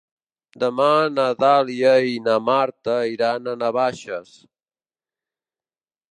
Demà 0.61 0.85
na 1.17 1.25
Dàlia 1.41 1.91
i 2.11 2.15
na 2.27 2.37
Marta 2.47 2.95
iran 3.09 3.51
a 3.51 3.53
Navaixes. 3.65 4.33